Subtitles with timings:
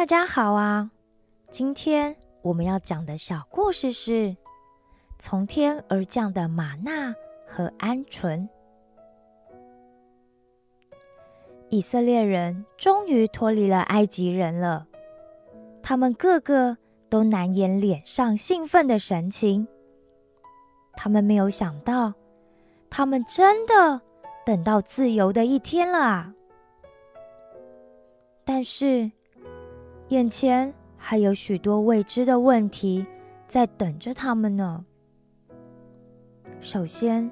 [0.00, 0.90] 大家好啊！
[1.50, 4.34] 今天我们要讲的小故事是
[5.18, 7.14] 从天而降的玛纳
[7.46, 8.48] 和鹌鹑。
[11.68, 14.86] 以色列人终于脱离了埃及人了，
[15.82, 16.78] 他们个个
[17.10, 19.68] 都难掩脸上兴奋的神情。
[20.94, 22.14] 他们没有想到，
[22.88, 24.00] 他们真的
[24.46, 26.34] 等到自由的一天了啊！
[28.46, 29.12] 但是。
[30.10, 33.06] 眼前还有许多未知的问题
[33.46, 34.84] 在等着他们呢。
[36.58, 37.30] 首先，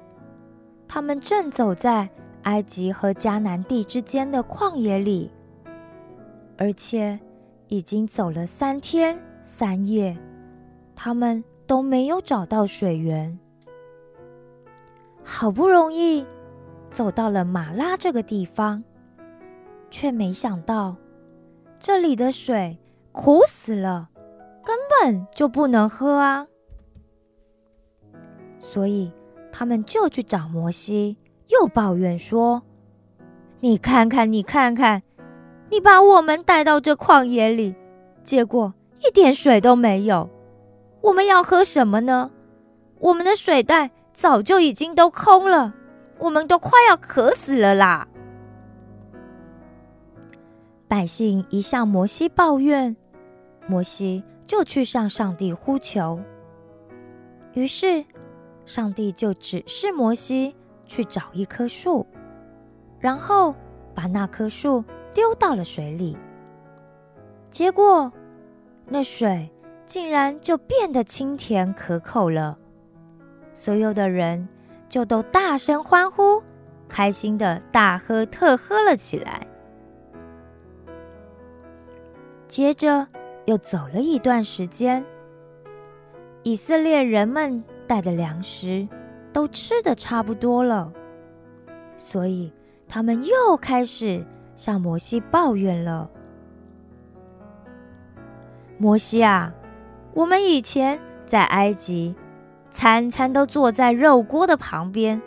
[0.87, 2.09] 他们正走在
[2.43, 5.29] 埃及和迦南地之间的旷野里，
[6.57, 7.19] 而且
[7.67, 10.17] 已经走了三天三夜，
[10.95, 13.37] 他们都没有找到水源。
[15.21, 16.25] 好不容易
[16.89, 18.81] 走到了马拉这个地方，
[19.91, 20.95] 却没想到。
[21.79, 22.77] 这里的水
[23.13, 24.09] 苦死了，
[24.65, 26.45] 根本就不能喝啊！
[28.59, 29.13] 所以
[29.49, 32.63] 他们就去找摩西，又抱怨说
[33.61, 35.03] ：“你看看，你看看，
[35.69, 37.73] 你把我们带到这旷野里，
[38.23, 38.73] 结果
[39.07, 40.29] 一点水都没有。
[40.99, 42.29] 我们要喝什么呢？
[42.99, 45.73] 我们的水袋早就已经都空了，
[46.17, 48.09] 我们都快要渴死了啦！”
[50.89, 52.97] 百姓一向摩西抱怨，
[53.67, 56.19] 摩西就去向上帝呼求。
[57.53, 58.03] 于是，
[58.65, 60.55] 上帝就指示摩西
[60.87, 62.07] 去找一棵树，
[62.99, 63.53] 然后
[63.93, 66.17] 把那棵树丢到了水里。
[67.51, 68.11] 结果，
[68.87, 69.47] 那水
[69.85, 72.57] 竟然就变得清甜可口了。
[73.53, 74.49] 所有的人
[74.89, 76.41] 就都大声欢呼，
[76.87, 79.45] 开心的大喝特喝了起来。
[82.49, 83.07] 接着
[83.45, 85.05] 又走了一段时间，
[86.41, 88.87] 以色列人们带的粮食
[89.31, 90.91] 都吃的差不多了，
[91.95, 92.51] 所以
[92.87, 96.09] 他们又开始向摩西抱怨了。
[98.79, 99.53] 摩西啊，
[100.15, 102.15] 我们以前在埃及，
[102.71, 105.21] 餐餐都坐在肉锅的旁边，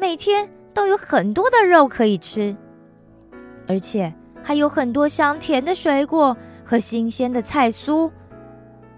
[0.00, 2.56] 每天都有很多的肉可以吃，
[3.68, 4.12] 而且
[4.42, 6.36] 还有很多香甜的水果。
[6.66, 8.10] 和新鲜的菜蔬。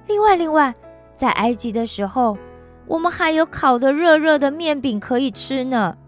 [0.07, 0.75] 另外，另外，
[1.15, 2.39] 在埃及的时候，
[2.87, 5.99] 我们还有烤的热热的面饼可以吃呢。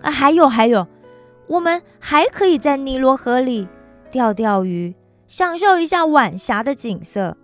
[0.00, 0.88] 啊，还有还有，
[1.46, 3.68] 我们还可以在尼罗河里
[4.10, 4.94] 钓钓鱼，
[5.26, 7.36] 享受一下晚霞的景色，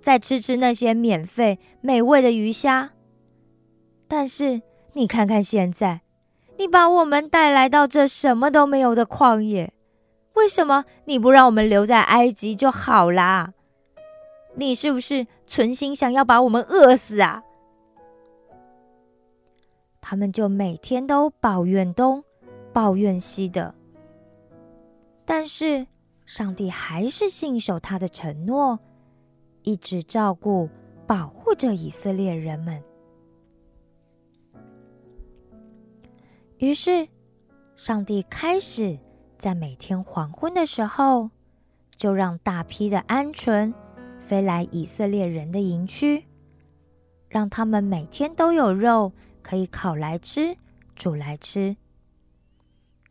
[0.00, 2.92] 再吃吃那些免费美味的鱼虾。
[4.08, 4.62] 但是，
[4.94, 6.00] 你看看现在，
[6.58, 9.72] 你把我们带来到这什么都没有的旷野。
[10.40, 13.52] 为什么你不让我们留在埃及就好啦？
[14.54, 17.44] 你是不是存心想要把我们饿死啊？
[20.00, 22.24] 他们就每天都抱怨东，
[22.72, 23.74] 抱怨西的。
[25.26, 25.86] 但是
[26.24, 28.78] 上帝还是信守他的承诺，
[29.62, 30.70] 一直照顾、
[31.06, 32.82] 保护着以色列人们。
[36.56, 37.06] 于是，
[37.76, 38.98] 上帝开始。
[39.40, 41.30] 在每天黄昏的时候，
[41.96, 43.72] 就让大批的鹌鹑
[44.20, 46.26] 飞来以色列人的营区，
[47.26, 50.54] 让他们每天都有肉可以烤来吃、
[50.94, 51.78] 煮来吃。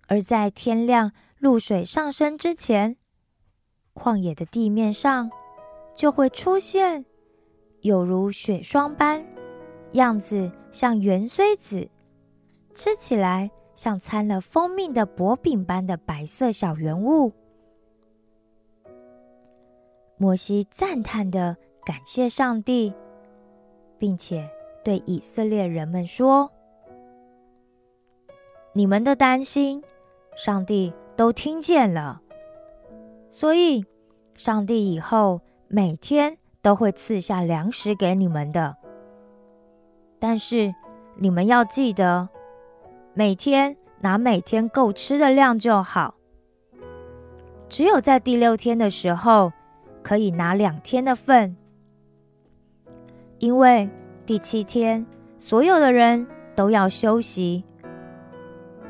[0.06, 2.98] 而在天亮、露水上升之前，
[3.96, 5.32] 旷野的地面上
[5.96, 7.06] 就会出现
[7.82, 9.26] 有如雪霜般、
[9.94, 11.90] 样子像圆锥子，
[12.76, 13.50] 吃起来。
[13.80, 17.32] 像掺了蜂蜜的薄饼般的白色小圆物，
[20.18, 21.56] 摩西赞叹的
[21.86, 22.94] 感谢上帝，
[23.98, 24.50] 并且
[24.84, 26.52] 对以色列人们说
[28.76, 29.82] ：“你们的担心，
[30.36, 32.22] 上帝都听见了，
[33.30, 33.86] 所以
[34.36, 35.40] 上帝以后
[35.70, 38.76] 每天都会赐下粮食给你们的。
[40.20, 40.76] 但是
[41.16, 42.28] 你们要记得。”
[43.20, 46.16] 每天拿每天够吃的量就好。
[47.68, 49.52] 只有在第六天的时候，
[50.02, 51.54] 可以拿两天的份，
[53.40, 53.90] 因为
[54.26, 55.06] 第七天
[55.38, 56.26] 所有的人
[56.56, 57.62] 都要休息。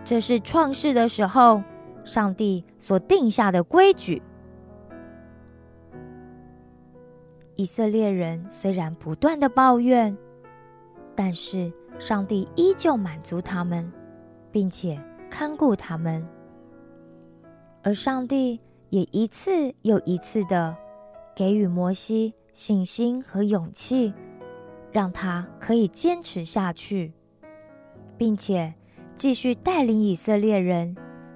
[0.04, 1.64] 这是创世的时候
[2.04, 4.22] 上帝所定下的规矩。
[7.56, 10.16] 以色列人虽然不断的抱怨，
[11.16, 13.92] 但是上帝依旧满足他们。
[14.52, 16.28] 并且看顾他们，
[17.84, 18.60] 而上帝
[18.90, 20.76] 也一次又一次的
[21.36, 24.14] 给予摩西信心和勇气，
[24.92, 27.14] 让他可以坚持下去，
[28.18, 28.74] 并且
[29.16, 30.96] 继续带领以色列人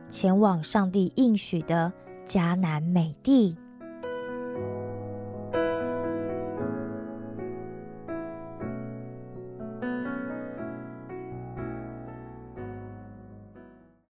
[0.09, 1.93] 前往上帝应许的
[2.25, 3.57] 迦南美地。